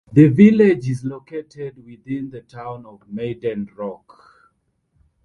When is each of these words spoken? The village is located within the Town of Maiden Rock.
The 0.11 0.29
village 0.29 0.89
is 0.89 1.03
located 1.05 1.85
within 1.85 2.31
the 2.31 2.41
Town 2.41 2.87
of 2.87 3.07
Maiden 3.07 3.69
Rock. 3.75 4.51